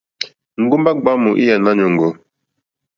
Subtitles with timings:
[0.63, 2.09] Ŋgombe yà gbàamù lyà Nàanyòŋgò.